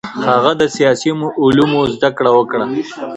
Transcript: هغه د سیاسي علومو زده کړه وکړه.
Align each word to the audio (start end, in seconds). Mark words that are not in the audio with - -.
هغه 0.27 0.51
د 0.61 0.63
سیاسي 0.75 1.09
علومو 1.43 1.81
زده 1.93 2.09
کړه 2.17 2.31
وکړه. 2.37 2.65